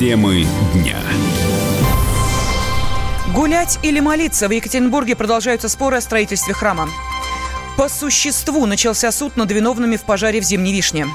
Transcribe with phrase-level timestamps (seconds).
[0.00, 0.96] Темы дня.
[3.34, 4.48] Гулять или молиться?
[4.48, 6.88] В Екатеринбурге продолжаются споры о строительстве храма.
[7.76, 11.06] По существу начался суд над виновными в пожаре в Зимней Вишне.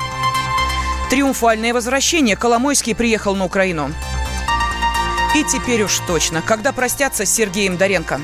[1.10, 2.36] Триумфальное возвращение.
[2.36, 3.92] Коломойский приехал на Украину.
[5.36, 6.44] И теперь уж точно.
[6.44, 8.22] Когда простятся с Сергеем Доренко?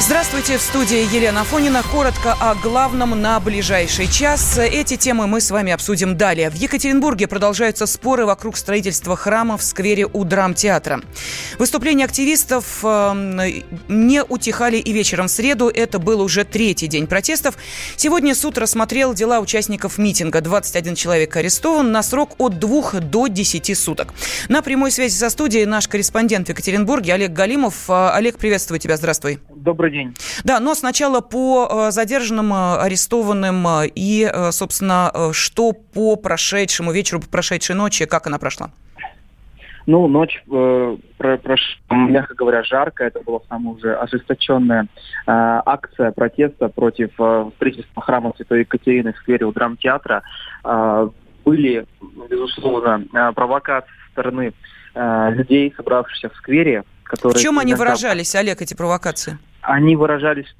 [0.00, 1.82] Здравствуйте, в студии Елена Фонина.
[1.82, 4.56] Коротко о главном на ближайший час.
[4.56, 6.50] Эти темы мы с вами обсудим далее.
[6.50, 11.00] В Екатеринбурге продолжаются споры вокруг строительства храма в сквере у драмтеатра.
[11.58, 15.68] Выступления активистов э, не утихали и вечером в среду.
[15.68, 17.56] Это был уже третий день протестов.
[17.96, 20.40] Сегодня суд рассмотрел дела участников митинга.
[20.40, 24.14] 21 человек арестован на срок от 2 до 10 суток.
[24.48, 27.90] На прямой связи со студией наш корреспондент в Екатеринбурге Олег Галимов.
[27.90, 28.96] Э, Олег, приветствую тебя.
[28.96, 29.40] Здравствуй.
[29.50, 30.14] Добрый день.
[30.44, 37.20] Да, но сначала по э, задержанным, э, арестованным э, и, собственно, что по прошедшему вечеру,
[37.20, 38.70] по прошедшей ночи, как она прошла?
[39.88, 41.56] Ну, ночь, э, про, про,
[41.90, 43.04] мягко говоря, жарко.
[43.04, 44.86] Это была самая уже ожесточенная э,
[45.26, 50.22] акция протеста против э, строительства храма Святой Екатерины в сквере у драмтеатра.
[50.62, 51.08] Э,
[51.42, 51.86] были,
[52.28, 53.02] безусловно,
[53.34, 54.52] провокации со стороны
[54.94, 56.84] э, людей, собравшихся в сквере.
[57.04, 59.38] Которые в чем они выражались, Олег, эти провокации?
[59.68, 60.54] Они выражались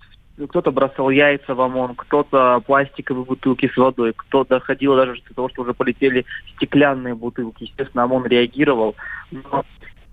[0.47, 5.49] кто-то бросал яйца в ОМОН, кто-то пластиковые бутылки с водой, кто-то доходило даже до того,
[5.49, 7.65] что уже полетели стеклянные бутылки.
[7.65, 8.95] Естественно, ОМОН реагировал.
[9.33, 9.65] Но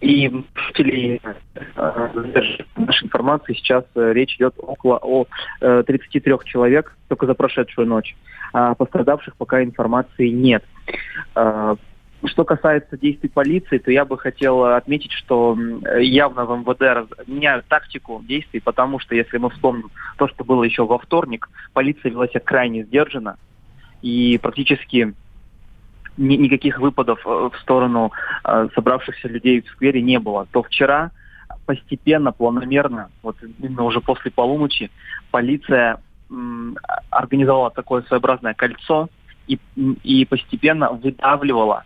[0.02, 1.22] и жителей
[1.76, 2.10] э,
[2.76, 5.26] нашей информации сейчас э, речь идет около о
[5.60, 8.16] 33 э, человек только за прошедшую ночь.
[8.52, 10.64] А пострадавших пока информации нет.
[12.28, 15.58] Что касается действий полиции, то я бы хотел отметить, что
[16.00, 20.86] явно в МВД меняют тактику действий, потому что, если мы вспомним то, что было еще
[20.86, 23.38] во вторник, полиция вела себя крайне сдержанно,
[24.02, 25.14] и практически
[26.17, 28.12] ни, никаких выпадов э, в сторону
[28.44, 30.48] э, собравшихся людей в сквере не было.
[30.52, 31.11] То вчера
[31.66, 34.92] постепенно, планомерно, вот именно уже после полуночи,
[35.32, 36.78] полиция м,
[37.10, 39.10] организовала такое своеобразное кольцо
[39.48, 39.60] и,
[40.04, 41.83] и постепенно выдавливала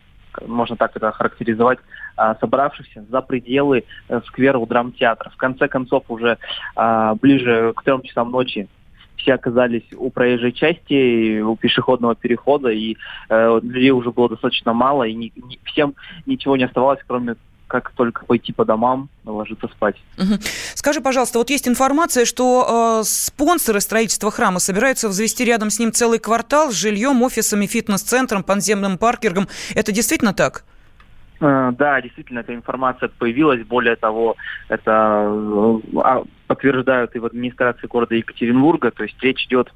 [0.47, 1.79] можно так это характеризовать,
[2.15, 5.29] а, собравшихся за пределы э, сквера у драмтеатра.
[5.29, 6.37] В конце концов, уже
[6.75, 8.67] а, ближе к трем часам ночи
[9.19, 12.95] все оказались у проезжей части, у пешеходного перехода, и
[13.29, 15.95] э, людей уже было достаточно мало, и не, не, всем
[16.25, 17.35] ничего не оставалось, кроме
[17.69, 19.95] как только пойти по домам, ложиться спать.
[20.17, 20.39] Угу.
[20.73, 25.91] Скажи, пожалуйста, вот есть информация, что э, спонсоры строительства храма собираются взвести рядом с ним
[25.91, 29.47] целый квартал с жильем, офисами, фитнес-центром, подземным паркингом.
[29.75, 30.63] Это действительно так?
[31.41, 33.63] Э, да, действительно, эта информация появилась.
[33.65, 34.35] Более того,
[34.67, 38.89] это э, подтверждают и в администрации города Екатеринбурга.
[38.89, 39.71] То есть речь идет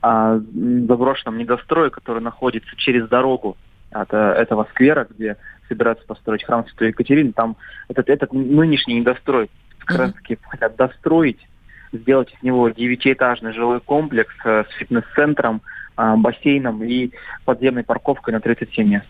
[0.00, 3.58] о заброшенном недострое, который находится через дорогу
[3.94, 5.36] от э, этого сквера, где
[5.68, 7.56] собираются построить храм Святой Екатерины, там
[7.88, 11.38] этот, этот нынешний недострой как раз таки хотят достроить,
[11.92, 15.62] сделать из него девятиэтажный жилой комплекс э, с фитнес-центром,
[15.96, 17.12] э, бассейном и
[17.44, 19.06] подземной парковкой на 37 мест.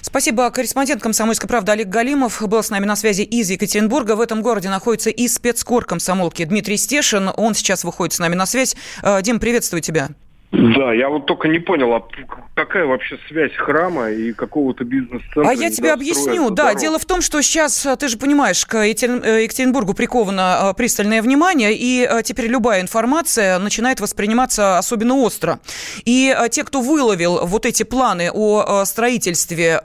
[0.00, 0.50] Спасибо.
[0.50, 4.14] Корреспондент «Комсомольской правды» Олег Галимов был с нами на связи из Екатеринбурга.
[4.14, 7.30] В этом городе находится и спецкор комсомолки Дмитрий Стешин.
[7.36, 8.76] Он сейчас выходит с нами на связь.
[9.22, 10.08] Дим, приветствую тебя.
[10.52, 12.06] Да, я вот только не понял, а
[12.54, 15.48] какая вообще связь храма и какого-то бизнес-центра?
[15.48, 16.50] А я тебе объясню.
[16.50, 16.80] Да, дорог?
[16.80, 21.22] дело в том, что сейчас, э, ты же понимаешь, к э, Екатеринбургу приковано э, пристальное
[21.22, 25.58] внимание, и теперь любая информация начинает восприниматься особенно остро.
[26.04, 29.80] И те, кто выловил вот эти планы о строительстве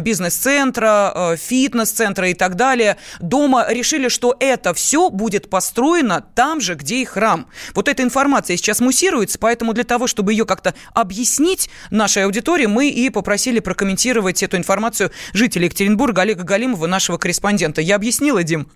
[0.00, 6.96] бизнес-центра, фитнес-центра и так далее, дома решили, что это все будет построено там же, где
[6.96, 7.46] и храм.
[7.74, 12.90] Вот эта информация сейчас муссируется, поэтому для того, чтобы ее как-то объяснить нашей аудитории, мы
[12.90, 17.80] и попросили прокомментировать эту информацию жителей Екатеринбурга Олега Галимова, нашего корреспондента.
[17.80, 18.66] Я объяснила, Дим?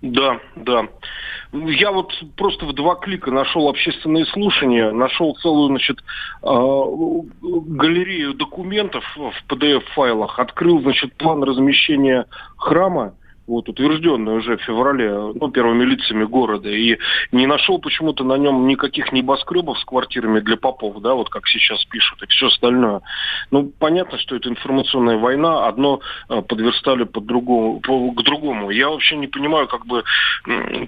[0.00, 0.86] Да, да.
[1.52, 6.04] Я вот просто в два клика нашел общественные слушания, нашел целую, значит,
[6.42, 6.84] а,
[7.42, 12.26] галерею документов в PDF-файлах, открыл, значит, план размещения
[12.58, 13.14] храма,
[13.48, 16.98] вот, утвержденный уже в феврале ну, первыми лицами города, и
[17.32, 21.82] не нашел почему-то на нем никаких небоскребов с квартирами для попов, да, вот как сейчас
[21.86, 23.00] пишут, и все остальное.
[23.50, 28.70] Ну, понятно, что это информационная война, одно э, подверстали под другому, по, к другому.
[28.70, 30.04] Я вообще не понимаю, как бы,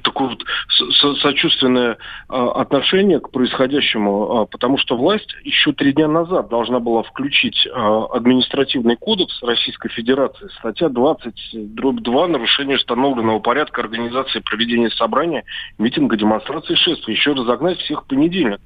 [0.03, 0.45] такое вот
[0.77, 1.97] со сочувственное э,
[2.29, 8.97] отношение к происходящему, э, потому что власть еще три дня назад должна была включить административный
[8.97, 15.45] кодекс Российской Федерации, статья 20, дробь 2, нарушение нарушение установленного порядка организации проведения собрания,
[15.79, 17.15] митинга, демонстрации, шествия.
[17.15, 18.61] Еще разогнать всех в понедельник.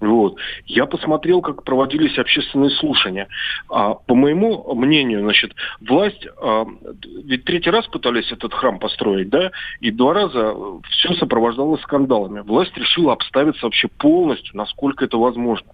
[0.00, 0.36] Вот.
[0.66, 3.28] Я посмотрел, как проводились общественные слушания.
[3.70, 6.66] А, по моему мнению, значит, власть, а,
[7.24, 10.54] ведь третий раз пытались этот храм построить, да, и два раза
[10.90, 12.40] все сопровождалось скандалами.
[12.40, 15.72] Власть решила обставиться вообще полностью, насколько это возможно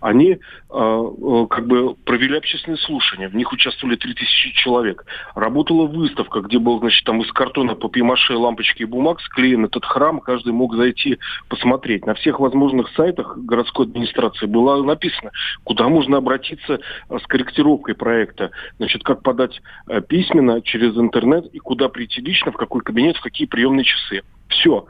[0.00, 0.36] они э,
[0.70, 5.04] э, как бы провели общественные слушания, в них участвовали 3000 человек.
[5.34, 10.20] Работала выставка, где был, значит, там из картона, папье-маше, лампочки и бумаг склеен этот храм,
[10.20, 11.18] каждый мог зайти
[11.48, 12.06] посмотреть.
[12.06, 15.30] На всех возможных сайтах городской администрации было написано,
[15.64, 19.60] куда можно обратиться э, с корректировкой проекта, значит, как подать
[20.08, 24.22] письменно через интернет и куда прийти лично, в какой кабинет, в какие приемные часы.
[24.48, 24.86] Все.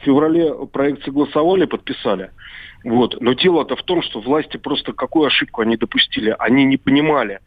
[0.00, 2.30] В феврале проект согласовали, подписали.
[2.84, 3.20] Вот.
[3.20, 6.34] Но дело-то в том, что власти просто какую ошибку они допустили.
[6.38, 7.40] Они не понимали,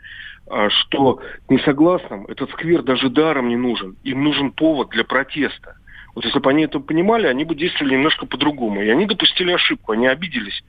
[0.48, 1.20] а, что
[1.50, 3.96] несогласным этот сквер даже даром не нужен.
[4.04, 5.78] Им нужен повод для протеста.
[6.16, 8.82] Вот если бы они это понимали, они бы действовали немножко по-другому.
[8.82, 10.64] И они допустили ошибку, они обиделись,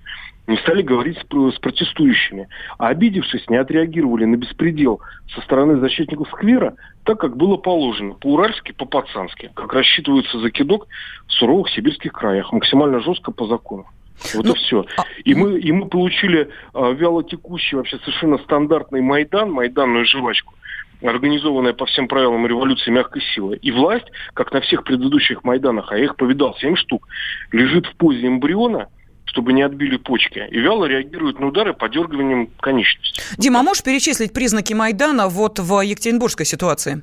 [0.46, 2.48] не стали говорить с, с протестующими.
[2.78, 5.00] А обидевшись, не отреагировали на беспредел
[5.34, 6.74] со стороны защитников сквера,
[7.04, 10.86] так как было положено, по-уральски, по-пацански, как рассчитывается закидок
[11.26, 13.86] в суровых сибирских краях, максимально жестко по закону.
[14.34, 14.86] Вот ну, и все.
[14.96, 15.02] А...
[15.24, 20.54] И, мы, и мы получили а, вялотекущий, вообще совершенно стандартный Майдан, майданную жвачку,
[21.02, 23.56] организованная по всем правилам революции мягкой силы.
[23.56, 27.08] И власть, как на всех предыдущих Майданах, а я их повидал, семь штук,
[27.52, 28.88] лежит в позе эмбриона,
[29.26, 33.20] чтобы не отбили почки, и вяло реагирует на удары подергиванием конечности.
[33.38, 37.02] Дима, а можешь перечислить признаки Майдана вот в Екатеринбургской ситуации?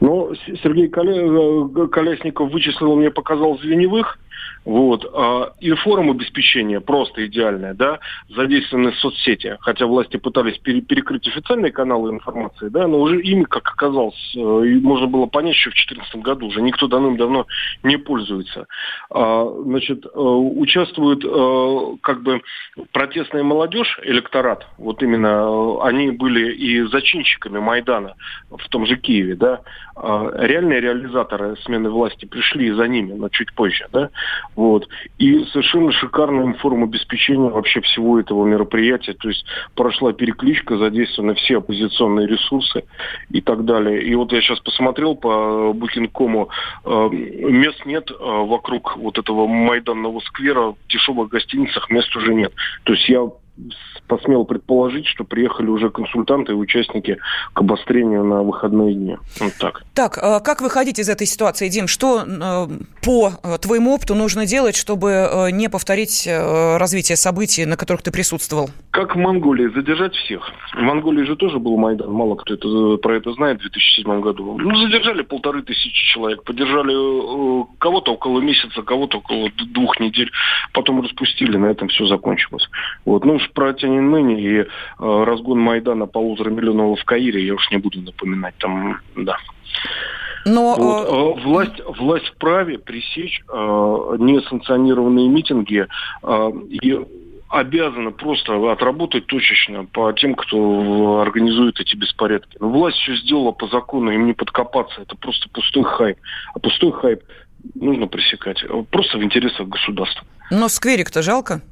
[0.00, 4.18] Ну, Сергей э, Колясников вычислил, мне показал звеневых,
[4.64, 5.04] вот.
[5.12, 12.10] А, и форма обеспечения просто идеальная, да, задействованы соцсети, хотя власти пытались перекрыть официальные каналы
[12.10, 16.46] информации, да, но уже ими, как оказалось, э, можно было понять еще в 2014 году,
[16.46, 17.46] уже никто давным-давно
[17.82, 18.66] не пользуется.
[19.10, 22.40] А, значит, э, участвует э, как бы
[22.92, 28.14] протестная молодежь, электорат, вот именно они были и зачинщиками Майдана
[28.50, 29.60] в том же Киеве, да,
[29.96, 34.10] а, реальные реализаторы смены власти пришли за ними, но чуть позже, да,
[34.56, 34.88] вот.
[35.18, 39.14] И совершенно шикарная форма обеспечения вообще всего этого мероприятия.
[39.14, 42.84] То есть прошла перекличка, задействованы все оппозиционные ресурсы
[43.30, 44.02] и так далее.
[44.02, 46.48] И вот я сейчас посмотрел по Букинкому,
[46.84, 52.52] э, мест нет э, вокруг вот этого Майданного сквера, в дешевых гостиницах мест уже нет.
[52.84, 53.28] То есть я
[54.06, 57.18] посмел предположить, что приехали уже консультанты и участники
[57.52, 59.16] к обострению на выходные дни.
[59.40, 59.82] Вот так.
[59.94, 61.86] Так, а как выходить из этой ситуации, Дим?
[61.86, 62.66] Что э,
[63.02, 68.10] по э, твоему опыту нужно делать, чтобы э, не повторить развитие событий, на которых ты
[68.10, 68.70] присутствовал?
[68.90, 70.42] Как в Монголии, задержать всех.
[70.74, 74.56] В Монголии же тоже был Майдан, мало кто это, про это знает в 2007 году.
[74.58, 80.30] Ну, задержали полторы тысячи человек, подержали кого-то около месяца, кого-то около двух недель,
[80.72, 82.68] потом распустили, на этом все закончилось.
[83.04, 83.24] Вот.
[83.24, 84.64] Ну, уж про Тяньаньмэнь и э,
[84.98, 88.54] разгон Майдана полутора миллионов в Каире я уж не буду напоминать.
[88.58, 89.36] Там, да.
[90.46, 91.42] Но вот, э...
[91.42, 93.52] власть, власть вправе пресечь э,
[94.18, 95.86] несанкционированные митинги
[96.22, 97.00] э, и
[97.48, 102.56] обязана просто отработать точечно по тем, кто организует эти беспорядки.
[102.58, 105.02] Но власть все сделала по закону, им не подкопаться.
[105.02, 106.18] Это просто пустой хайп.
[106.54, 107.22] А пустой хайп
[107.74, 108.62] нужно пресекать.
[108.90, 110.26] Просто в интересах государства.
[110.50, 111.62] Но скверик-то жалко?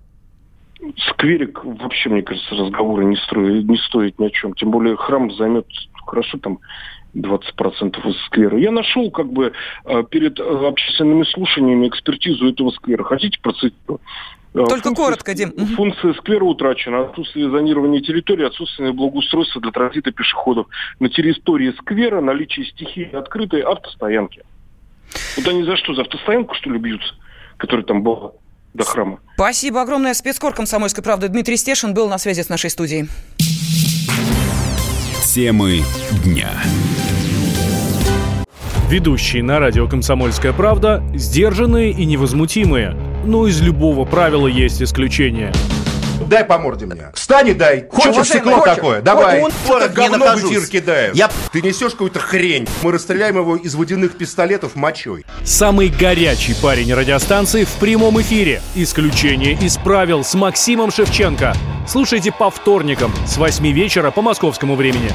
[1.08, 4.54] Скверик вообще, мне кажется, разговоры не, строит, не стоит ни о чем.
[4.54, 5.66] Тем более храм займет
[6.06, 6.58] хорошо там
[7.14, 8.58] 20% из сквера.
[8.58, 9.52] Я нашел как бы
[9.84, 13.04] э, перед э, общественными слушаниями экспертизу этого сквера.
[13.04, 14.00] Хотите процитирую?
[14.54, 15.52] Э, Только функция, коротко, Дим.
[15.76, 17.02] Функция сквера утрачена.
[17.02, 20.66] Отсутствие зонирования территории, отсутствие благоустройства для транзита пешеходов.
[21.00, 24.42] На территории сквера наличие стихии открытой автостоянки.
[25.36, 25.94] Вот они за что?
[25.94, 27.14] За автостоянку, что ли, бьются?
[27.58, 28.32] Которая там была
[28.74, 29.20] до храма.
[29.34, 30.14] Спасибо огромное.
[30.14, 33.08] Спецкор «Комсомольской правды» Дмитрий Стешин был на связи с нашей студией.
[35.24, 35.82] Темы
[36.24, 36.50] дня.
[38.88, 42.94] Ведущие на радио «Комсомольская правда» сдержанные и невозмутимые.
[43.24, 45.52] Но из любого правила есть исключение–
[46.32, 47.10] Дай по морде мне.
[47.12, 47.86] Встань и дай.
[47.90, 48.76] Хочешь стекло хочешь?
[48.76, 49.02] такое?
[49.02, 49.42] Давай.
[49.42, 51.14] Он Что-то говно в эфир кидает.
[51.14, 51.30] Я...
[51.52, 52.66] Ты несешь какую-то хрень.
[52.82, 55.26] Мы расстреляем его из водяных пистолетов мочой.
[55.44, 58.62] Самый горячий парень радиостанции в прямом эфире.
[58.74, 61.52] Исключение из правил с Максимом Шевченко.
[61.86, 65.10] Слушайте по вторникам с 8 вечера по московскому времени.